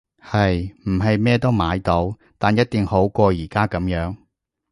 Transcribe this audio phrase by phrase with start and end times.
[0.23, 0.73] 係！
[0.87, 4.17] 唔係乜都買到，但一定好過而家噉樣